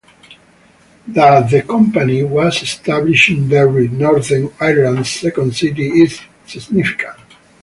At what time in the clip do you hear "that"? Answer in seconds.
1.09-1.51